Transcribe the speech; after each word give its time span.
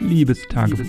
Liebestagebuch. 0.00 0.86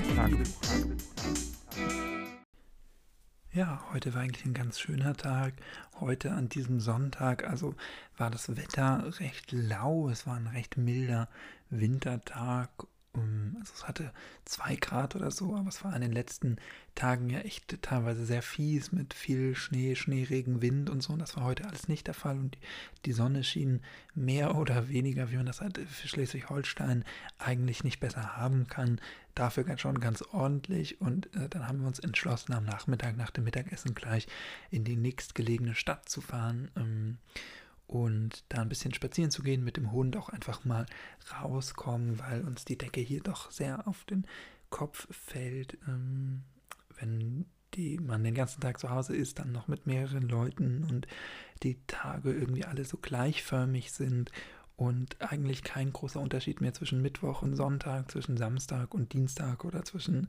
Ja, 3.54 3.84
heute 3.92 4.14
war 4.14 4.22
eigentlich 4.22 4.46
ein 4.46 4.54
ganz 4.54 4.80
schöner 4.80 5.16
Tag. 5.16 5.54
Heute 6.00 6.32
an 6.32 6.48
diesem 6.48 6.80
Sonntag, 6.80 7.44
also 7.48 7.76
war 8.18 8.32
das 8.32 8.56
Wetter 8.56 9.20
recht 9.20 9.52
lau. 9.52 10.10
Es 10.10 10.26
war 10.26 10.36
ein 10.36 10.48
recht 10.48 10.78
milder 10.78 11.28
Wintertag 11.70 12.70
also 13.14 13.74
es 13.76 13.88
hatte 13.88 14.12
zwei 14.46 14.76
Grad 14.76 15.16
oder 15.16 15.32
so, 15.32 15.56
aber 15.56 15.70
es 15.70 15.84
war 15.84 15.96
in 15.96 16.02
den 16.02 16.12
letzten 16.12 16.58
Tagen 16.96 17.30
ja 17.30 17.40
echt 17.40 17.82
teilweise 17.82 18.26
sehr 18.26 18.42
fies 18.42 18.92
mit 18.92 19.14
viel 19.14 19.56
Schnee, 19.56 19.96
Schneeregen, 19.96 20.62
Wind 20.62 20.90
und 20.90 21.04
so. 21.04 21.14
Und 21.14 21.20
das 21.20 21.36
war 21.36 21.44
heute 21.44 21.68
alles 21.68 21.88
nicht 21.88 22.08
der 22.08 22.14
Fall. 22.14 22.38
Und 22.40 22.58
die 23.06 23.12
Sonne 23.12 23.44
schien 23.44 23.82
mehr 24.16 24.56
oder 24.58 24.90
weniger, 24.90 25.32
wie 25.32 25.38
man 25.38 25.46
das 25.46 25.62
halt 25.62 25.78
für 25.78 26.08
Schleswig-Holstein 26.08 27.04
eigentlich 27.38 27.84
nicht 27.84 28.00
besser 28.00 28.38
haben 28.38 28.68
kann, 28.68 29.00
dafür 29.36 29.78
schon 29.78 30.00
ganz 30.00 30.22
ordentlich. 30.22 31.00
Und 31.02 31.34
äh, 31.36 31.50
dann 31.50 31.68
haben 31.68 31.82
wir 31.82 31.88
uns 31.88 32.00
entschlossen, 32.00 32.54
am 32.54 32.66
Nachmittag 32.66 33.16
nach 33.18 33.32
dem 33.32 33.44
Mittagessen 33.44 33.94
gleich 33.94 34.28
in 34.70 34.84
die 34.84 34.96
nächstgelegene 34.96 35.76
Stadt 35.76 36.10
zu 36.10 36.22
fahren. 36.22 36.72
Ähm, 36.76 37.18
und 37.92 38.46
da 38.48 38.62
ein 38.62 38.70
bisschen 38.70 38.94
spazieren 38.94 39.32
zu 39.32 39.44
gehen 39.44 39.66
mit 39.66 39.76
dem 39.76 39.92
Hund, 39.92 40.16
auch 40.16 40.30
einfach 40.30 40.64
mal 40.64 40.86
rauskommen, 41.42 42.20
weil 42.20 42.42
uns 42.42 42.64
die 42.64 42.78
Decke 42.78 43.02
hier 43.02 43.22
doch 43.22 43.52
sehr 43.52 43.86
auf 43.86 44.06
den 44.06 44.26
Kopf 44.70 45.08
fällt, 45.12 45.78
ähm, 45.90 46.44
wenn 46.98 47.46
die, 47.74 48.00
man 48.00 48.24
den 48.24 48.34
ganzen 48.34 48.62
Tag 48.62 48.80
zu 48.80 48.92
Hause 48.92 49.14
ist, 49.14 49.40
dann 49.40 49.52
noch 49.52 49.68
mit 49.68 49.88
mehreren 49.88 50.30
Leuten 50.30 50.86
und 50.90 51.06
die 51.64 51.80
Tage 51.88 52.32
irgendwie 52.32 52.64
alle 52.64 52.86
so 52.86 52.96
gleichförmig 52.96 53.92
sind 53.92 54.32
und 54.82 55.16
eigentlich 55.22 55.62
kein 55.62 55.94
großer 55.94 56.20
Unterschied 56.20 56.60
mehr 56.60 56.74
zwischen 56.74 57.04
Mittwoch 57.04 57.44
und 57.44 57.56
Sonntag, 57.56 58.10
zwischen 58.10 58.36
Samstag 58.36 58.96
und 58.96 59.14
Dienstag 59.14 59.64
oder 59.64 59.84
zwischen 59.84 60.28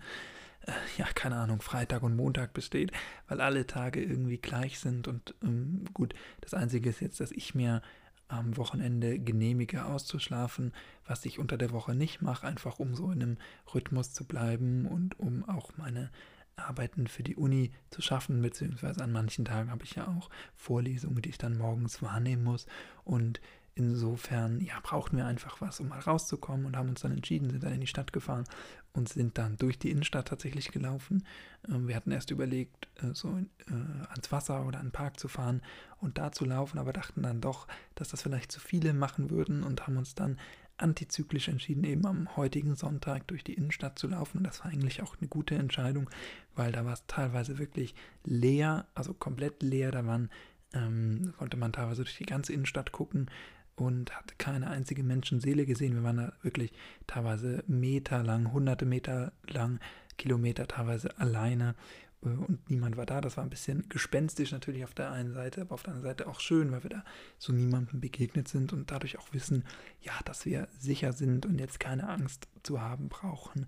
äh, 0.66 0.72
ja, 0.98 1.06
keine 1.14 1.36
Ahnung, 1.36 1.62
Freitag 1.62 2.02
und 2.02 2.16
Montag 2.16 2.52
besteht, 2.52 2.92
weil 3.28 3.40
alle 3.40 3.66
Tage 3.66 4.02
irgendwie 4.04 4.36
gleich 4.36 4.78
sind. 4.78 5.08
Und 5.08 5.34
ähm, 5.42 5.86
gut, 5.94 6.12
das 6.42 6.52
Einzige 6.52 6.90
ist 6.90 7.00
jetzt, 7.00 7.18
dass 7.18 7.32
ich 7.32 7.54
mir 7.54 7.80
am 8.28 8.58
Wochenende 8.58 9.18
genehmige 9.18 9.86
auszuschlafen, 9.86 10.74
was 11.06 11.24
ich 11.24 11.38
unter 11.38 11.56
der 11.56 11.70
Woche 11.70 11.94
nicht 11.94 12.20
mache, 12.20 12.46
einfach 12.46 12.78
um 12.78 12.94
so 12.94 13.10
in 13.10 13.22
einem 13.22 13.38
Rhythmus 13.72 14.12
zu 14.12 14.26
bleiben 14.26 14.84
und 14.84 15.18
um 15.18 15.48
auch 15.48 15.78
meine 15.78 16.10
Arbeiten 16.56 17.06
für 17.06 17.22
die 17.22 17.36
Uni 17.36 17.72
zu 17.88 18.02
schaffen, 18.02 18.42
beziehungsweise 18.42 19.02
an 19.02 19.12
manchen 19.12 19.46
Tagen 19.46 19.70
habe 19.70 19.84
ich 19.84 19.94
ja 19.94 20.08
auch 20.08 20.28
Vorlesungen, 20.54 21.22
die 21.22 21.30
ich 21.30 21.38
dann 21.38 21.56
morgens 21.56 22.02
wahrnehmen 22.02 22.44
muss. 22.44 22.66
Und 23.04 23.40
Insofern, 23.74 24.60
ja, 24.60 24.78
brauchten 24.82 25.16
wir 25.16 25.24
einfach 25.24 25.62
was, 25.62 25.80
um 25.80 25.88
mal 25.88 25.98
rauszukommen 25.98 26.66
und 26.66 26.76
haben 26.76 26.90
uns 26.90 27.00
dann 27.00 27.12
entschieden, 27.12 27.48
sind 27.48 27.62
dann 27.62 27.72
in 27.72 27.80
die 27.80 27.86
Stadt 27.86 28.12
gefahren 28.12 28.44
und 28.92 29.08
sind 29.08 29.38
dann 29.38 29.56
durch 29.56 29.78
die 29.78 29.90
Innenstadt 29.90 30.28
tatsächlich 30.28 30.72
gelaufen. 30.72 31.24
Ähm, 31.66 31.88
wir 31.88 31.96
hatten 31.96 32.10
erst 32.10 32.30
überlegt, 32.30 32.88
äh, 33.02 33.14
so 33.14 33.38
äh, 33.38 33.72
ans 34.10 34.30
Wasser 34.30 34.66
oder 34.66 34.78
an 34.78 34.88
den 34.88 34.92
Park 34.92 35.18
zu 35.18 35.26
fahren 35.28 35.62
und 36.00 36.18
da 36.18 36.32
zu 36.32 36.44
laufen, 36.44 36.78
aber 36.78 36.92
dachten 36.92 37.22
dann 37.22 37.40
doch, 37.40 37.66
dass 37.94 38.10
das 38.10 38.20
vielleicht 38.20 38.52
zu 38.52 38.60
viele 38.60 38.92
machen 38.92 39.30
würden 39.30 39.62
und 39.62 39.86
haben 39.86 39.96
uns 39.96 40.14
dann 40.14 40.38
antizyklisch 40.76 41.48
entschieden, 41.48 41.84
eben 41.84 42.04
am 42.06 42.36
heutigen 42.36 42.74
Sonntag 42.74 43.26
durch 43.28 43.42
die 43.42 43.54
Innenstadt 43.54 43.98
zu 43.98 44.08
laufen. 44.08 44.38
Und 44.38 44.44
das 44.44 44.60
war 44.60 44.70
eigentlich 44.70 45.02
auch 45.02 45.16
eine 45.18 45.28
gute 45.28 45.54
Entscheidung, 45.54 46.10
weil 46.56 46.72
da 46.72 46.84
war 46.84 46.92
es 46.92 47.06
teilweise 47.06 47.58
wirklich 47.58 47.94
leer, 48.24 48.86
also 48.94 49.14
komplett 49.14 49.62
leer. 49.62 49.92
Da 49.92 50.04
waren, 50.04 50.28
ähm, 50.74 51.32
konnte 51.38 51.56
man 51.56 51.72
teilweise 51.72 52.02
durch 52.02 52.18
die 52.18 52.26
ganze 52.26 52.52
Innenstadt 52.52 52.92
gucken 52.92 53.30
und 53.76 54.14
hat 54.14 54.38
keine 54.38 54.68
einzige 54.68 55.02
Menschenseele 55.02 55.66
gesehen. 55.66 55.94
Wir 55.94 56.02
waren 56.02 56.18
da 56.18 56.32
wirklich 56.42 56.72
teilweise 57.06 57.64
Meter 57.66 58.22
lang, 58.22 58.52
hunderte 58.52 58.86
Meter 58.86 59.32
lang, 59.48 59.80
Kilometer 60.18 60.68
teilweise 60.68 61.18
alleine 61.18 61.74
äh, 62.22 62.28
und 62.28 62.68
niemand 62.70 62.96
war 62.96 63.06
da. 63.06 63.20
Das 63.20 63.36
war 63.36 63.44
ein 63.44 63.50
bisschen 63.50 63.88
gespenstisch 63.88 64.52
natürlich 64.52 64.84
auf 64.84 64.94
der 64.94 65.10
einen 65.10 65.32
Seite, 65.32 65.62
aber 65.62 65.74
auf 65.74 65.82
der 65.82 65.94
anderen 65.94 66.10
Seite 66.10 66.28
auch 66.28 66.40
schön, 66.40 66.72
weil 66.72 66.82
wir 66.82 66.90
da 66.90 67.04
so 67.38 67.52
niemandem 67.52 68.00
begegnet 68.00 68.48
sind 68.48 68.72
und 68.72 68.90
dadurch 68.90 69.18
auch 69.18 69.32
wissen, 69.32 69.64
ja, 70.00 70.12
dass 70.24 70.46
wir 70.46 70.68
sicher 70.78 71.12
sind 71.12 71.46
und 71.46 71.58
jetzt 71.58 71.80
keine 71.80 72.08
Angst 72.08 72.48
zu 72.62 72.80
haben 72.80 73.08
brauchen, 73.08 73.66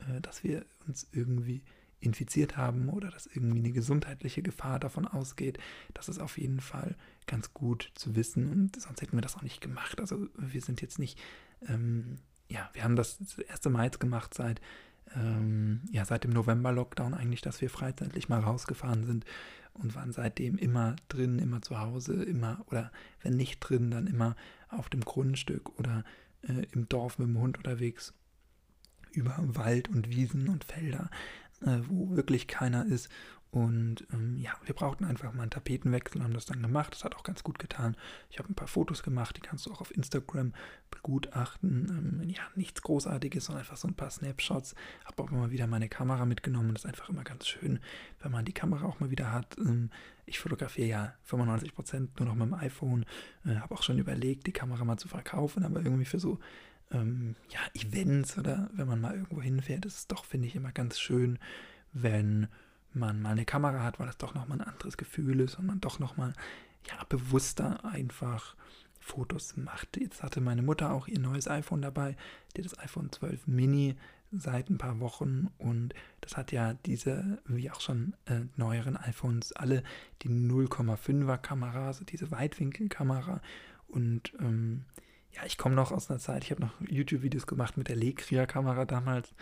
äh, 0.00 0.20
dass 0.20 0.44
wir 0.44 0.64
uns 0.86 1.06
irgendwie 1.12 1.62
infiziert 2.04 2.56
haben 2.56 2.88
oder 2.88 3.10
dass 3.10 3.26
irgendwie 3.26 3.58
eine 3.58 3.72
gesundheitliche 3.72 4.42
Gefahr 4.42 4.78
davon 4.78 5.06
ausgeht, 5.06 5.58
das 5.94 6.08
ist 6.08 6.18
auf 6.20 6.38
jeden 6.38 6.60
Fall 6.60 6.96
ganz 7.26 7.54
gut 7.54 7.90
zu 7.94 8.14
wissen 8.14 8.48
und 8.48 8.80
sonst 8.80 9.02
hätten 9.02 9.16
wir 9.16 9.22
das 9.22 9.36
auch 9.36 9.42
nicht 9.42 9.60
gemacht. 9.60 10.00
Also 10.00 10.28
wir 10.36 10.60
sind 10.60 10.80
jetzt 10.82 10.98
nicht, 10.98 11.18
ähm, 11.68 12.16
ja, 12.48 12.68
wir 12.72 12.84
haben 12.84 12.96
das 12.96 13.18
erste 13.48 13.70
Mal 13.70 13.84
jetzt 13.84 14.00
gemacht 14.00 14.34
seit, 14.34 14.60
ähm, 15.14 15.82
ja, 15.90 16.04
seit 16.04 16.24
dem 16.24 16.32
November-Lockdown 16.32 17.14
eigentlich, 17.14 17.40
dass 17.40 17.60
wir 17.60 17.70
freizeitlich 17.70 18.28
mal 18.28 18.40
rausgefahren 18.40 19.04
sind 19.04 19.24
und 19.74 19.94
waren 19.94 20.12
seitdem 20.12 20.56
immer 20.56 20.96
drin, 21.08 21.38
immer 21.38 21.62
zu 21.62 21.80
Hause, 21.80 22.22
immer, 22.22 22.64
oder 22.66 22.92
wenn 23.22 23.36
nicht 23.36 23.60
drin, 23.60 23.90
dann 23.90 24.06
immer 24.06 24.36
auf 24.68 24.88
dem 24.88 25.00
Grundstück 25.00 25.78
oder 25.78 26.04
äh, 26.42 26.66
im 26.72 26.88
Dorf 26.88 27.18
mit 27.18 27.28
dem 27.28 27.38
Hund 27.38 27.58
unterwegs 27.58 28.14
über 29.12 29.36
Wald 29.38 29.88
und 29.88 30.08
Wiesen 30.10 30.48
und 30.48 30.64
Felder 30.64 31.10
äh, 31.64 31.80
wo 31.88 32.16
wirklich 32.16 32.46
keiner 32.46 32.86
ist. 32.86 33.08
Und 33.54 34.04
ähm, 34.12 34.36
ja, 34.36 34.50
wir 34.64 34.74
brauchten 34.74 35.04
einfach 35.04 35.32
mal 35.32 35.42
einen 35.42 35.50
Tapetenwechsel, 35.52 36.24
haben 36.24 36.34
das 36.34 36.44
dann 36.44 36.60
gemacht. 36.60 36.92
Das 36.92 37.04
hat 37.04 37.14
auch 37.14 37.22
ganz 37.22 37.44
gut 37.44 37.60
getan. 37.60 37.96
Ich 38.28 38.40
habe 38.40 38.48
ein 38.48 38.56
paar 38.56 38.66
Fotos 38.66 39.04
gemacht, 39.04 39.36
die 39.36 39.42
kannst 39.42 39.66
du 39.66 39.70
auch 39.70 39.80
auf 39.80 39.96
Instagram 39.96 40.52
begutachten. 40.90 42.20
Ähm, 42.20 42.28
ja, 42.28 42.42
nichts 42.56 42.82
Großartiges, 42.82 43.44
sondern 43.44 43.60
einfach 43.60 43.76
so 43.76 43.86
ein 43.86 43.94
paar 43.94 44.10
Snapshots. 44.10 44.74
Habe 45.04 45.22
auch 45.22 45.30
immer 45.30 45.52
wieder 45.52 45.68
meine 45.68 45.88
Kamera 45.88 46.24
mitgenommen. 46.24 46.74
Das 46.74 46.84
ist 46.84 46.90
einfach 46.90 47.08
immer 47.10 47.22
ganz 47.22 47.46
schön, 47.46 47.78
wenn 48.20 48.32
man 48.32 48.44
die 48.44 48.52
Kamera 48.52 48.86
auch 48.86 48.98
mal 48.98 49.12
wieder 49.12 49.30
hat. 49.30 49.56
Ähm, 49.58 49.90
ich 50.26 50.40
fotografiere 50.40 50.88
ja 50.88 51.14
95% 51.30 52.08
nur 52.18 52.26
noch 52.26 52.34
mit 52.34 52.48
dem 52.48 52.54
iPhone. 52.54 53.06
Äh, 53.46 53.54
habe 53.54 53.72
auch 53.72 53.84
schon 53.84 54.00
überlegt, 54.00 54.48
die 54.48 54.52
Kamera 54.52 54.84
mal 54.84 54.96
zu 54.96 55.06
verkaufen, 55.06 55.64
aber 55.64 55.80
irgendwie 55.80 56.06
für 56.06 56.18
so 56.18 56.40
ähm, 56.90 57.36
ja, 57.48 57.60
Events 57.74 58.38
oder 58.38 58.70
wenn 58.72 58.86
man 58.86 59.00
mal 59.00 59.14
irgendwo 59.14 59.42
hinfährt, 59.42 59.84
ist 59.84 59.98
es 59.98 60.06
doch, 60.06 60.24
finde 60.24 60.48
ich, 60.48 60.56
immer 60.56 60.72
ganz 60.72 60.98
schön, 60.98 61.38
wenn 61.92 62.48
man 62.92 63.20
mal 63.20 63.30
eine 63.30 63.44
Kamera 63.44 63.82
hat, 63.82 63.98
weil 63.98 64.06
das 64.06 64.18
doch 64.18 64.34
nochmal 64.34 64.60
ein 64.60 64.68
anderes 64.68 64.96
Gefühl 64.96 65.40
ist 65.40 65.58
und 65.58 65.66
man 65.66 65.80
doch 65.80 65.98
nochmal 65.98 66.32
ja, 66.88 67.04
bewusster 67.08 67.84
einfach 67.84 68.54
Fotos 69.00 69.56
macht. 69.56 69.96
Jetzt 69.98 70.22
hatte 70.22 70.40
meine 70.40 70.62
Mutter 70.62 70.92
auch 70.92 71.08
ihr 71.08 71.18
neues 71.18 71.48
iPhone 71.48 71.82
dabei, 71.82 72.16
die 72.56 72.62
das 72.62 72.78
iPhone 72.78 73.12
12 73.12 73.46
Mini 73.46 73.96
seit 74.32 74.70
ein 74.70 74.78
paar 74.78 74.98
Wochen 75.00 75.48
und 75.58 75.94
das 76.20 76.36
hat 76.36 76.52
ja 76.52 76.74
diese, 76.86 77.38
wie 77.46 77.70
auch 77.70 77.80
schon 77.80 78.14
äh, 78.26 78.40
neueren 78.56 78.96
iPhones, 78.96 79.52
alle 79.52 79.82
die 80.22 80.28
0,5er 80.28 81.36
Kamera, 81.38 81.86
also 81.86 82.04
diese 82.04 82.30
Weitwinkelkamera 82.30 83.40
und 83.86 84.32
ähm, 84.40 84.84
ja, 85.34 85.44
ich 85.46 85.58
komme 85.58 85.74
noch 85.74 85.92
aus 85.92 86.10
einer 86.10 86.20
Zeit, 86.20 86.44
ich 86.44 86.50
habe 86.50 86.62
noch 86.62 86.72
YouTube-Videos 86.88 87.46
gemacht 87.46 87.76
mit 87.76 87.88
der 87.88 87.96
Legria-Kamera 87.96 88.84
damals. 88.84 89.34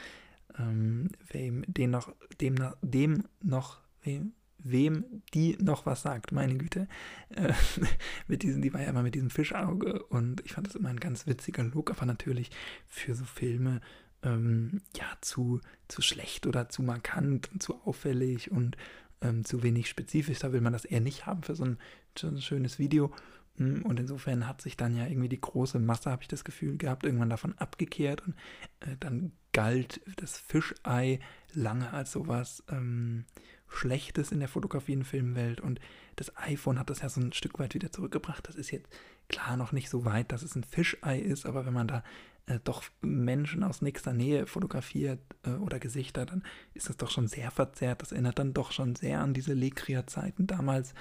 Ähm, 0.59 1.09
wem, 1.31 1.65
den 1.67 1.91
noch, 1.91 2.15
dem, 2.41 2.59
dem 2.83 3.25
noch, 3.43 3.81
wem, 4.03 4.33
wem 4.59 5.23
die 5.35 5.57
noch 5.61 5.87
was 5.87 6.03
sagt, 6.03 6.33
meine 6.33 6.57
Güte. 6.57 6.89
Äh, 7.31 7.53
mit 8.27 8.43
diesen, 8.43 8.63
die 8.63 8.73
war 8.73 8.81
ja 8.81 8.89
immer 8.89 9.03
mit 9.03 9.15
diesem 9.15 9.31
Fischauge 9.31 10.03
und 10.05 10.45
ich 10.45 10.53
fand 10.53 10.67
das 10.67 10.75
immer 10.75 10.91
ein 10.91 11.01
ganz 11.01 11.27
witziger 11.27 11.63
Look, 11.63 11.91
aber 11.91 12.07
natürlich 12.07 12.51
für 12.87 13.15
so 13.15 13.25
Filme 13.25 13.81
ähm, 14.23 14.83
ja 14.97 15.07
zu, 15.21 15.61
zu 15.89 16.03
schlecht 16.03 16.47
oder 16.47 16.69
zu 16.69 16.83
markant 16.83 17.51
und 17.53 17.63
zu 17.63 17.81
auffällig 17.83 18.51
und 18.51 18.77
ähm, 19.21 19.45
zu 19.45 19.63
wenig 19.63 19.89
spezifisch. 19.89 20.39
Da 20.41 20.53
will 20.53 20.61
man 20.61 20.73
das 20.73 20.85
eher 20.85 21.01
nicht 21.01 21.27
haben 21.27 21.43
für 21.43 21.55
so 21.55 21.65
ein, 21.65 21.79
so 22.17 22.29
ein 22.29 22.41
schönes 22.41 22.79
Video. 22.79 23.13
Hm, 23.57 23.83
und 23.83 24.01
insofern 24.01 24.47
hat 24.49 24.63
sich 24.63 24.77
dann 24.77 24.97
ja 24.97 25.07
irgendwie 25.07 25.29
die 25.29 25.41
große 25.41 25.79
Masse, 25.79 26.11
habe 26.11 26.23
ich 26.23 26.29
das 26.29 26.45
Gefühl 26.45 26.77
gehabt, 26.77 27.05
irgendwann 27.05 27.31
davon 27.31 27.57
abgekehrt 27.59 28.23
und 28.27 28.35
äh, 28.81 28.97
dann 28.99 29.33
galt 29.53 30.01
das 30.17 30.39
Fischei 30.39 31.21
lange 31.53 31.93
als 31.93 32.13
sowas 32.13 32.63
ähm, 32.71 33.27
Schlechtes 33.69 34.33
in 34.33 34.41
der 34.41 34.49
Fotografie- 34.49 34.97
und 34.97 35.05
Filmwelt 35.05 35.61
und 35.61 35.81
das 36.17 36.37
iPhone 36.37 36.79
hat 36.79 36.91
das 36.91 37.01
ja 37.01 37.09
so 37.09 37.21
ein 37.21 37.33
Stück 37.33 37.59
weit 37.59 37.75
wieder 37.75 37.91
zurückgebracht. 37.91 38.47
Das 38.47 38.55
ist 38.55 38.71
jetzt 38.71 38.89
klar 39.29 39.57
noch 39.57 39.73
nicht 39.73 39.89
so 39.89 40.05
weit, 40.05 40.33
dass 40.33 40.43
es 40.43 40.55
ein 40.55 40.65
Fischei 40.65 41.19
ist, 41.19 41.47
aber 41.47 41.65
wenn 41.67 41.73
man 41.73 41.89
da 41.89 42.03
äh, 42.47 42.59
doch 42.65 42.85
Menschen 43.01 43.63
aus 43.63 43.83
nächster 43.83 44.13
Nähe 44.13 44.47
fotografiert 44.47 45.21
äh, 45.45 45.51
oder 45.51 45.79
Gesichter, 45.79 46.27
dann 46.27 46.43
ist 46.75 46.89
das 46.89 46.97
doch 46.97 47.11
schon 47.11 47.29
sehr 47.29 47.51
verzerrt. 47.51 48.03
Das 48.03 48.13
erinnert 48.13 48.39
dann 48.39 48.53
doch 48.53 48.73
schon 48.73 48.95
sehr 48.95 49.21
an 49.21 49.35
diese 49.35 49.55
Legria-Zeiten 49.55 50.47
damals, 50.47 50.95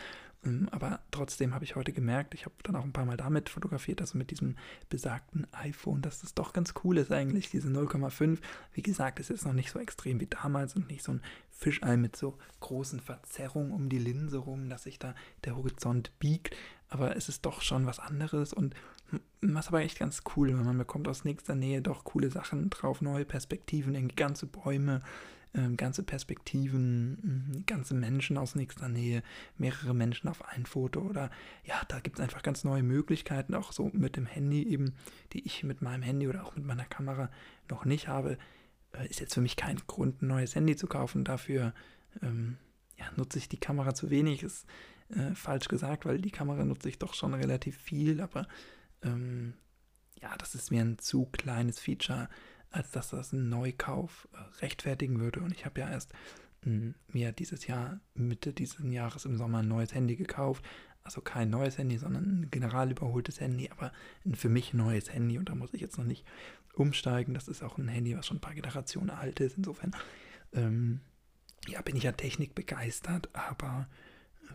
aber 0.72 1.02
trotzdem 1.12 1.54
habe 1.54 1.66
ich 1.66 1.76
heute 1.76 1.94
gemerkt, 1.94 2.34
ich 2.34 2.46
habe 2.46 2.56
dann 2.64 2.76
auch 2.76 2.84
ein 2.84 2.94
paar 2.94 3.06
Mal 3.06 3.18
damit 3.18 3.50
fotografiert, 3.50 4.02
also 4.02 4.18
mit 4.18 4.32
diesem 4.32 4.56
besagten 4.90 5.46
iPhone, 5.52 6.02
dass 6.02 6.22
das 6.22 6.34
doch 6.34 6.52
ganz 6.52 6.74
cool 6.84 6.98
ist 6.98 7.12
eigentlich, 7.12 7.52
diese 7.52 7.70
0,5. 7.70 8.40
Wie 8.74 8.82
gesagt, 8.82 9.20
es 9.20 9.30
ist 9.30 9.46
noch 9.46 9.54
nicht 9.54 9.72
so 9.72 9.78
extrem 9.78 10.20
wie 10.20 10.26
damals 10.26 10.76
und 10.76 10.90
nicht 10.90 11.04
so 11.04 11.14
ein 11.14 11.22
Fischei 11.52 11.96
mit 11.96 12.16
so 12.16 12.40
großen 12.60 13.00
Verzerrungen 13.00 13.72
um 13.72 13.88
die 13.88 14.00
Linse 14.00 14.40
rum, 14.40 14.68
dass 14.68 14.84
sich 14.84 14.98
da 14.98 15.14
der 15.44 15.56
Horizont 15.56 16.18
biegt. 16.18 16.56
Aber 16.90 17.16
es 17.16 17.30
ist 17.30 17.46
doch 17.46 17.62
schon 17.62 17.86
was 17.86 18.00
anderes 18.00 18.52
und 18.52 18.74
was 19.42 19.68
aber 19.68 19.82
echt 19.82 20.00
ganz 20.00 20.24
cool, 20.36 20.58
weil 20.58 20.64
man 20.64 20.78
bekommt 20.78 21.08
aus 21.08 21.24
nächster 21.24 21.54
Nähe 21.54 21.82
doch 21.82 22.04
coole 22.04 22.32
Sachen 22.32 22.70
drauf, 22.72 23.02
neue 23.02 23.26
Perspektiven, 23.26 24.16
ganze 24.16 24.48
Bäume, 24.48 24.96
ähm, 24.96 25.02
ganze 25.76 26.04
Perspektiven, 26.04 27.18
mhm, 27.22 27.66
ganze 27.66 27.94
Menschen 27.94 28.38
aus 28.38 28.56
nächster 28.56 28.88
Nähe, 28.88 29.22
mehrere 29.58 29.94
Menschen 29.94 30.30
auf 30.30 30.48
ein 30.48 30.66
Foto 30.66 31.02
oder 31.02 31.30
ja, 31.66 31.82
da 31.90 32.00
gibt 32.00 32.20
es 32.20 32.24
einfach 32.24 32.42
ganz 32.42 32.64
neue 32.64 32.84
Möglichkeiten, 32.84 33.54
auch 33.54 33.74
so 33.74 33.90
mit 33.94 34.16
dem 34.16 34.26
Handy 34.26 34.64
eben, 34.64 34.96
die 35.34 35.46
ich 35.46 35.64
mit 35.64 35.82
meinem 35.82 36.04
Handy 36.04 36.28
oder 36.28 36.46
auch 36.46 36.56
mit 36.56 36.66
meiner 36.66 36.86
Kamera 36.86 37.30
noch 37.70 37.84
nicht 37.84 38.08
habe. 38.08 38.38
Äh, 38.94 39.08
ist 39.08 39.20
jetzt 39.20 39.34
für 39.34 39.42
mich 39.42 39.58
kein 39.58 39.78
Grund, 39.88 40.22
ein 40.22 40.28
neues 40.28 40.56
Handy 40.56 40.78
zu 40.78 40.88
kaufen. 40.88 41.26
Dafür 41.26 41.74
ähm, 42.22 42.58
ja, 42.98 43.06
nutze 43.18 43.38
ich 43.38 43.50
die 43.50 43.60
Kamera 43.60 43.94
zu 43.94 44.10
wenig, 44.10 44.44
ist 44.44 44.66
äh, 45.10 45.36
falsch 45.36 45.68
gesagt, 45.68 46.06
weil 46.06 46.20
die 46.20 46.32
Kamera 46.32 46.64
nutze 46.64 46.88
ich 46.88 46.98
doch 46.98 47.14
schon 47.14 47.34
relativ 47.34 47.78
viel, 47.78 48.22
aber 48.22 48.48
ähm, 49.04 49.54
ja, 50.22 50.36
das 50.38 50.56
ist 50.56 50.72
mir 50.72 50.82
ein 50.82 50.98
zu 51.00 51.26
kleines 51.26 51.80
Feature, 51.80 52.30
als 52.70 52.92
dass 52.92 53.10
das 53.10 53.34
ein 53.34 53.50
Neukauf 53.50 54.28
äh, 54.34 54.62
rechtfertigen 54.62 55.20
würde. 55.20 55.42
Und 55.42 55.52
ich 55.52 55.66
habe 55.66 55.82
ja 55.82 55.90
erst 55.90 56.14
mh, 56.64 56.72
hm, 56.72 56.96
mir 57.08 57.32
dieses 57.32 57.68
Jahr, 57.68 58.00
Mitte 58.14 58.54
dieses 58.54 58.80
Jahres 58.84 59.26
im 59.26 59.38
Sommer 59.38 59.60
ein 59.60 59.68
neues 59.68 59.94
Handy 59.94 60.16
gekauft. 60.16 60.64
Also 61.04 61.22
kein 61.22 61.50
neues 61.50 61.78
Handy, 61.78 61.98
sondern 61.98 62.42
ein 62.42 62.52
general 62.52 62.92
überholtes 62.92 63.40
Handy, 63.40 63.70
aber 63.72 63.92
ein 64.24 64.36
für 64.36 64.50
mich 64.50 64.74
neues 64.74 65.12
Handy. 65.12 65.38
Und 65.38 65.50
da 65.50 65.56
muss 65.56 65.74
ich 65.74 65.82
jetzt 65.82 65.98
noch 65.98 66.06
nicht 66.06 66.26
umsteigen. 66.76 67.34
Das 67.34 67.48
ist 67.48 67.64
auch 67.64 67.78
ein 67.78 67.88
Handy, 67.88 68.16
was 68.16 68.28
schon 68.28 68.38
ein 68.38 68.42
paar 68.42 68.54
Generationen 68.54 69.10
alt 69.10 69.40
ist. 69.40 69.58
Insofern 69.58 69.96
ähm, 70.54 71.02
ja, 71.68 71.82
bin 71.82 71.96
ich 71.96 72.04
ja 72.04 72.12
Technik 72.12 72.56
begeistert, 72.56 73.30
aber 73.34 73.88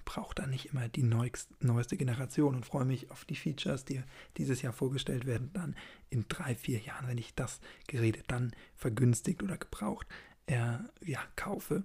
brauche 0.04 0.34
da 0.34 0.46
nicht 0.46 0.66
immer 0.66 0.88
die 0.88 1.02
neueste 1.02 1.96
Generation 1.96 2.54
und 2.54 2.66
freue 2.66 2.84
mich 2.84 3.10
auf 3.10 3.24
die 3.24 3.36
Features, 3.36 3.84
die 3.84 4.02
dieses 4.36 4.62
Jahr 4.62 4.72
vorgestellt 4.72 5.26
werden, 5.26 5.50
dann 5.52 5.76
in 6.10 6.26
drei, 6.28 6.54
vier 6.54 6.80
Jahren, 6.80 7.08
wenn 7.08 7.18
ich 7.18 7.34
das 7.34 7.60
Gerät 7.86 8.24
dann 8.28 8.52
vergünstigt 8.74 9.42
oder 9.42 9.56
gebraucht 9.56 10.06
äh, 10.46 10.78
ja, 11.04 11.20
kaufe. 11.34 11.82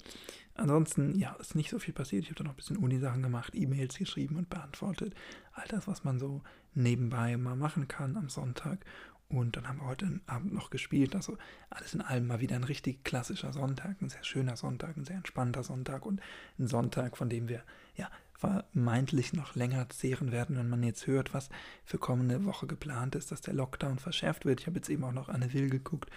Ansonsten, 0.54 1.18
ja, 1.18 1.34
ist 1.40 1.56
nicht 1.56 1.70
so 1.70 1.80
viel 1.80 1.94
passiert. 1.94 2.24
Ich 2.24 2.30
habe 2.30 2.36
da 2.36 2.44
noch 2.44 2.52
ein 2.52 2.58
bisschen 2.58 2.78
Uni-Sachen 2.78 3.24
gemacht, 3.24 3.56
E-Mails 3.56 3.98
geschrieben 3.98 4.36
und 4.36 4.50
beantwortet. 4.50 5.16
All 5.54 5.68
das, 5.68 5.88
was 5.88 6.04
man 6.04 6.20
so 6.20 6.42
nebenbei 6.74 7.38
mal 7.38 7.56
machen 7.56 7.88
kann 7.88 8.18
am 8.18 8.30
Sonntag. 8.30 8.86
Und 9.30 9.56
dann 9.56 9.68
haben 9.68 9.80
wir 9.80 9.88
heute 9.88 10.20
Abend 10.28 10.54
noch 10.54 10.70
gespielt. 10.70 11.16
Also 11.16 11.38
alles 11.70 11.94
in 11.94 12.02
allem 12.02 12.28
mal 12.28 12.42
wieder 12.42 12.56
ein 12.56 12.66
richtig 12.66 13.04
klassischer 13.04 13.54
Sonntag, 13.54 14.02
ein 14.02 14.10
sehr 14.10 14.24
schöner 14.24 14.58
Sonntag, 14.58 14.98
ein 14.98 15.06
sehr 15.06 15.16
entspannter 15.16 15.64
Sonntag 15.64 16.06
und 16.06 16.22
ein 16.60 16.68
Sonntag, 16.68 17.18
von 17.18 17.30
dem 17.30 17.48
wir 17.48 17.64
ja 17.96 18.10
vermeintlich 18.42 19.34
noch 19.34 19.56
länger 19.56 19.88
zehren 19.90 20.32
werden, 20.32 20.58
wenn 20.58 20.70
man 20.70 20.82
jetzt 20.82 21.06
hört, 21.06 21.32
was 21.34 21.50
für 21.86 22.00
kommende 22.00 22.44
Woche 22.44 22.66
geplant 22.66 23.14
ist, 23.14 23.32
dass 23.32 23.42
der 23.42 23.54
Lockdown 23.54 24.00
verschärft 24.00 24.46
wird. 24.46 24.62
Ich 24.62 24.68
habe 24.68 24.78
jetzt 24.78 24.90
eben 24.90 25.04
auch 25.04 25.12
noch 25.12 25.30
Anne 25.30 25.54
Will 25.54 25.70
geguckt. 25.70 26.10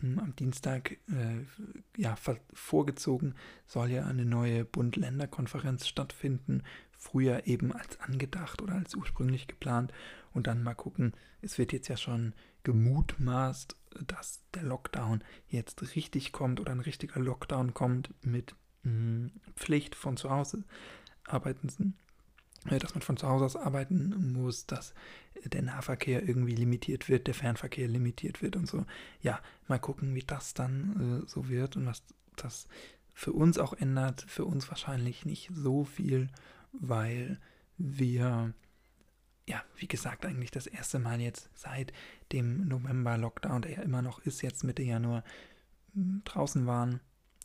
Hm, 0.00 0.18
am 0.18 0.36
Dienstag 0.36 0.98
äh, 1.08 1.46
ja, 1.96 2.14
vorgezogen 2.52 3.34
soll 3.66 3.90
ja 3.90 4.04
eine 4.04 4.26
neue 4.26 4.66
Bund-Länder-Konferenz 4.66 5.88
stattfinden. 5.88 6.62
Früher 6.98 7.46
eben 7.46 7.72
als 7.72 7.98
angedacht 8.00 8.60
oder 8.60 8.74
als 8.74 8.94
ursprünglich 8.94 9.46
geplant. 9.46 9.94
Und 10.34 10.48
dann 10.48 10.62
mal 10.62 10.74
gucken, 10.74 11.14
es 11.40 11.56
wird 11.56 11.72
jetzt 11.72 11.88
ja 11.88 11.96
schon 11.96 12.34
gemutmaßt, 12.64 13.76
dass 14.06 14.40
der 14.54 14.64
Lockdown 14.64 15.24
jetzt 15.48 15.94
richtig 15.94 16.32
kommt 16.32 16.60
oder 16.60 16.72
ein 16.72 16.80
richtiger 16.80 17.18
Lockdown 17.18 17.72
kommt 17.72 18.12
mit 18.22 18.54
mh, 18.82 18.90
hm, 18.90 19.32
Pflicht 19.56 19.94
von 19.94 20.18
zu 20.18 20.28
Hause 20.28 20.64
arbeiten, 21.26 21.94
dass 22.64 22.94
man 22.94 23.02
von 23.02 23.16
zu 23.16 23.28
Hause 23.28 23.44
aus 23.44 23.56
arbeiten 23.56 24.32
muss, 24.32 24.66
dass 24.66 24.94
der 25.44 25.62
Nahverkehr 25.62 26.26
irgendwie 26.26 26.54
limitiert 26.54 27.08
wird, 27.08 27.26
der 27.26 27.34
Fernverkehr 27.34 27.88
limitiert 27.88 28.42
wird 28.42 28.56
und 28.56 28.68
so. 28.68 28.84
Ja, 29.20 29.40
mal 29.66 29.78
gucken, 29.78 30.14
wie 30.14 30.22
das 30.22 30.54
dann 30.54 31.22
äh, 31.24 31.28
so 31.28 31.48
wird 31.48 31.76
und 31.76 31.86
was 31.86 32.02
das 32.36 32.68
für 33.12 33.32
uns 33.32 33.58
auch 33.58 33.72
ändert. 33.72 34.22
Für 34.28 34.44
uns 34.44 34.68
wahrscheinlich 34.68 35.24
nicht 35.24 35.50
so 35.52 35.84
viel, 35.84 36.28
weil 36.72 37.40
wir 37.78 38.54
ja, 39.46 39.62
wie 39.76 39.88
gesagt, 39.88 40.24
eigentlich 40.24 40.50
das 40.50 40.66
erste 40.66 40.98
Mal 40.98 41.20
jetzt 41.20 41.50
seit 41.54 41.92
dem 42.30 42.68
November-Lockdown, 42.68 43.62
der 43.62 43.72
ja 43.72 43.82
immer 43.82 44.02
noch 44.02 44.20
ist, 44.20 44.42
jetzt 44.42 44.62
Mitte 44.62 44.82
Januar, 44.82 45.24
draußen 46.24 46.66
waren. 46.66 47.00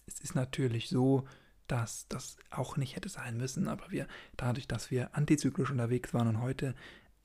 Es 0.06 0.20
ist 0.20 0.36
natürlich 0.36 0.90
so, 0.90 1.28
dass 1.68 2.08
das 2.08 2.38
auch 2.50 2.78
nicht 2.78 2.96
hätte 2.96 3.10
sein 3.10 3.38
müssen, 3.38 3.68
aber 3.68 3.92
wir, 3.92 4.08
dadurch, 4.36 4.68
dass 4.68 4.92
wir 4.92 5.16
antizyklisch 5.16 5.70
unterwegs 5.70 6.14
waren 6.14 6.28
und 6.28 6.42
heute 6.42 6.76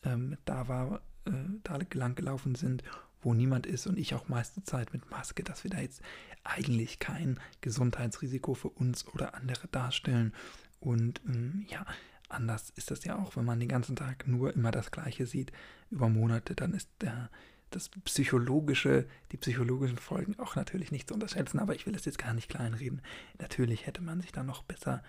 ähm, 0.02 0.36
da 0.44 0.68
war, 0.68 1.00
äh, 1.26 1.32
da 1.62 1.78
lang 1.94 2.14
gelaufen 2.14 2.54
sind, 2.54 2.82
wo 3.22 3.34
niemand 3.34 3.66
ist 3.66 3.86
und 3.86 3.98
ich 3.98 4.14
auch 4.14 4.28
meiste 4.28 4.64
Zeit 4.64 4.92
mit 4.92 5.10
Maske, 5.10 5.44
dass 5.44 5.64
wir 5.64 5.70
da 5.70 5.80
jetzt 5.80 6.02
eigentlich 6.44 6.98
kein 6.98 7.38
Gesundheitsrisiko 7.60 8.54
für 8.54 8.68
uns 8.68 9.06
oder 9.06 9.34
andere 9.34 9.68
darstellen. 9.68 10.34
Und 10.80 11.20
ähm, 11.26 11.64
ja, 11.68 11.86
anders 12.28 12.70
ist 12.70 12.90
das 12.90 13.04
ja 13.04 13.16
auch, 13.16 13.36
wenn 13.36 13.44
man 13.44 13.60
den 13.60 13.68
ganzen 13.68 13.94
Tag 13.94 14.26
nur 14.26 14.52
immer 14.54 14.72
das 14.72 14.90
Gleiche 14.90 15.26
sieht 15.26 15.52
über 15.90 16.08
Monate, 16.08 16.54
dann 16.54 16.74
ist 16.74 16.88
der, 17.00 17.30
das 17.74 17.88
psychologische, 18.04 19.06
die 19.32 19.36
psychologischen 19.36 19.98
Folgen 19.98 20.38
auch 20.38 20.56
natürlich 20.56 20.92
nicht 20.92 21.08
zu 21.08 21.14
unterschätzen, 21.14 21.58
aber 21.58 21.74
ich 21.74 21.86
will 21.86 21.94
es 21.94 22.04
jetzt 22.04 22.18
gar 22.18 22.34
nicht 22.34 22.48
kleinreden. 22.48 23.02
Natürlich 23.38 23.86
hätte 23.86 24.02
man 24.02 24.20
sich 24.20 24.32
da 24.32 24.42
noch 24.42 24.62
besser 24.62 25.02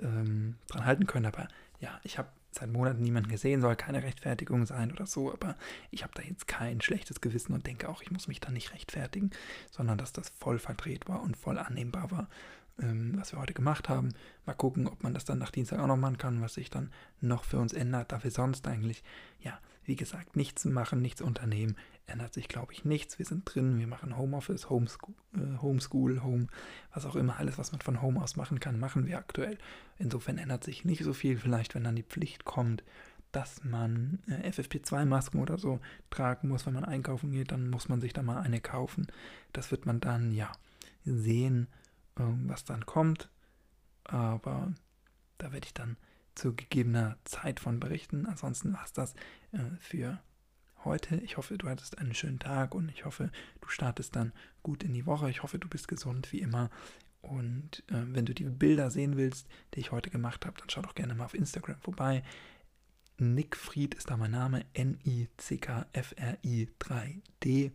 ähm, 0.00 0.56
dran 0.68 0.84
halten 0.84 1.06
können, 1.06 1.26
aber 1.26 1.48
ja, 1.80 2.00
ich 2.02 2.18
habe 2.18 2.28
seit 2.50 2.70
Monaten 2.70 3.02
niemanden 3.02 3.30
gesehen, 3.30 3.60
soll 3.60 3.76
keine 3.76 4.02
Rechtfertigung 4.02 4.66
sein 4.66 4.90
oder 4.90 5.06
so, 5.06 5.32
aber 5.32 5.56
ich 5.90 6.02
habe 6.02 6.12
da 6.14 6.22
jetzt 6.22 6.48
kein 6.48 6.80
schlechtes 6.80 7.20
Gewissen 7.20 7.52
und 7.52 7.66
denke 7.66 7.88
auch, 7.88 8.02
ich 8.02 8.10
muss 8.10 8.26
mich 8.26 8.40
da 8.40 8.50
nicht 8.50 8.72
rechtfertigen, 8.72 9.30
sondern 9.70 9.98
dass 9.98 10.12
das 10.12 10.30
voll 10.30 10.58
verdreht 10.58 11.08
war 11.08 11.22
und 11.22 11.36
voll 11.36 11.58
annehmbar 11.58 12.10
war 12.10 12.28
ähm, 12.80 13.14
was 13.16 13.32
wir 13.32 13.40
heute 13.40 13.54
gemacht 13.54 13.88
haben. 13.88 14.14
Mal 14.46 14.54
gucken, 14.54 14.86
ob 14.86 15.02
man 15.02 15.14
das 15.14 15.24
dann 15.24 15.38
nach 15.38 15.50
Dienstag 15.50 15.80
auch 15.80 15.86
noch 15.86 15.96
machen 15.96 16.18
kann, 16.18 16.40
was 16.40 16.54
sich 16.54 16.70
dann 16.70 16.90
noch 17.20 17.44
für 17.44 17.58
uns 17.58 17.72
ändert, 17.72 18.12
da 18.12 18.22
wir 18.22 18.30
sonst 18.30 18.66
eigentlich, 18.66 19.02
ja, 19.40 19.58
wie 19.88 19.96
gesagt, 19.96 20.36
nichts 20.36 20.66
machen, 20.66 21.00
nichts 21.00 21.22
unternehmen. 21.22 21.74
Ändert 22.06 22.34
sich, 22.34 22.46
glaube 22.46 22.74
ich, 22.74 22.84
nichts. 22.84 23.18
Wir 23.18 23.24
sind 23.24 23.44
drin, 23.44 23.78
wir 23.78 23.86
machen 23.86 24.18
Homeoffice, 24.18 24.68
Homeschool, 24.68 25.14
äh, 25.34 25.62
Homeschool, 25.62 26.22
Home, 26.22 26.46
was 26.92 27.06
auch 27.06 27.16
immer, 27.16 27.38
alles, 27.38 27.56
was 27.56 27.72
man 27.72 27.80
von 27.80 28.02
Home 28.02 28.22
aus 28.22 28.36
machen 28.36 28.60
kann, 28.60 28.78
machen 28.78 29.06
wir 29.06 29.16
aktuell. 29.16 29.56
Insofern 29.96 30.36
ändert 30.36 30.62
sich 30.62 30.84
nicht 30.84 31.02
so 31.02 31.14
viel. 31.14 31.38
Vielleicht, 31.38 31.74
wenn 31.74 31.84
dann 31.84 31.96
die 31.96 32.02
Pflicht 32.02 32.44
kommt, 32.44 32.84
dass 33.32 33.64
man 33.64 34.18
äh, 34.28 34.50
FFP2-Masken 34.50 35.40
oder 35.40 35.56
so 35.56 35.80
tragen 36.10 36.48
muss, 36.48 36.66
wenn 36.66 36.74
man 36.74 36.84
einkaufen 36.84 37.32
geht, 37.32 37.50
dann 37.50 37.70
muss 37.70 37.88
man 37.88 38.02
sich 38.02 38.12
da 38.12 38.22
mal 38.22 38.42
eine 38.42 38.60
kaufen. 38.60 39.06
Das 39.54 39.70
wird 39.70 39.86
man 39.86 40.00
dann, 40.00 40.32
ja, 40.32 40.52
sehen 41.06 41.66
ähm, 42.18 42.44
was 42.46 42.64
dann 42.64 42.84
kommt. 42.84 43.30
Aber 44.04 44.70
da 45.38 45.50
werde 45.52 45.66
ich 45.66 45.72
dann 45.72 45.96
zu 46.38 46.54
gegebener 46.54 47.18
Zeit 47.24 47.60
von 47.60 47.80
berichten. 47.80 48.24
Ansonsten 48.26 48.72
war 48.72 48.84
es 48.84 48.92
das 48.92 49.14
äh, 49.52 49.58
für 49.78 50.22
heute. 50.84 51.16
Ich 51.16 51.36
hoffe, 51.36 51.58
du 51.58 51.68
hattest 51.68 51.98
einen 51.98 52.14
schönen 52.14 52.38
Tag 52.38 52.74
und 52.74 52.88
ich 52.90 53.04
hoffe, 53.04 53.30
du 53.60 53.68
startest 53.68 54.16
dann 54.16 54.32
gut 54.62 54.82
in 54.84 54.94
die 54.94 55.04
Woche. 55.04 55.28
Ich 55.28 55.42
hoffe, 55.42 55.58
du 55.58 55.68
bist 55.68 55.88
gesund 55.88 56.32
wie 56.32 56.40
immer. 56.40 56.70
Und 57.20 57.82
äh, 57.88 58.04
wenn 58.06 58.24
du 58.24 58.32
die 58.34 58.44
Bilder 58.44 58.90
sehen 58.90 59.16
willst, 59.16 59.48
die 59.74 59.80
ich 59.80 59.90
heute 59.90 60.10
gemacht 60.10 60.46
habe, 60.46 60.56
dann 60.58 60.70
schau 60.70 60.82
doch 60.82 60.94
gerne 60.94 61.14
mal 61.14 61.24
auf 61.24 61.34
Instagram 61.34 61.80
vorbei. 61.80 62.22
Nick 63.18 63.56
Fried 63.56 63.96
ist 63.96 64.10
da 64.10 64.16
mein 64.16 64.30
Name, 64.30 64.64
N-I-C-K-F-R-I 64.74 66.68
3D. 66.78 67.72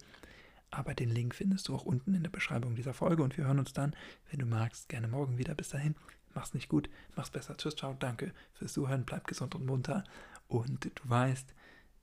Aber 0.72 0.94
den 0.96 1.10
Link 1.10 1.36
findest 1.36 1.68
du 1.68 1.76
auch 1.76 1.84
unten 1.84 2.14
in 2.16 2.24
der 2.24 2.32
Beschreibung 2.32 2.76
dieser 2.76 2.94
Folge 2.94 3.22
und 3.22 3.38
wir 3.38 3.46
hören 3.46 3.60
uns 3.60 3.74
dann, 3.74 3.94
wenn 4.32 4.40
du 4.40 4.46
magst, 4.46 4.88
gerne 4.88 5.10
morgen 5.10 5.38
wieder. 5.38 5.54
Bis 5.54 5.70
dahin, 5.70 5.96
mach's 6.34 6.54
nicht 6.54 6.70
gut, 6.70 6.90
mach's 7.16 7.30
besser. 7.30 7.58
Tschüss, 7.58 7.76
ciao, 7.76 7.96
danke 8.00 8.34
fürs 8.54 8.74
Zuhören, 8.74 9.06
bleib 9.06 9.28
gesund 9.28 9.56
und 9.56 9.66
munter 9.66 10.04
und 10.48 10.86
du 10.86 11.10
weißt, 11.10 11.54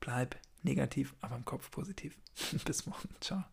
bleib 0.00 0.36
negativ, 0.62 1.14
aber 1.20 1.36
im 1.36 1.44
Kopf 1.44 1.70
positiv. 1.70 2.16
Bis 2.64 2.86
morgen, 2.86 3.08
ciao. 3.20 3.44